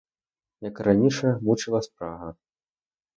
[0.67, 2.31] Як і раніше, мучила спрага.